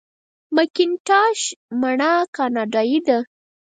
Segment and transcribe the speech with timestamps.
[0.55, 1.39] مکینټاش
[1.79, 3.17] مڼه کاناډايي ده.